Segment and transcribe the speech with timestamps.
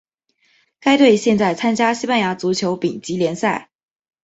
[0.79, 3.69] 该队现在参加西班牙足球丙级联赛。